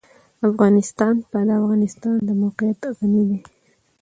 [0.49, 3.39] افغانستان په د افغانستان د موقعیت غني دی.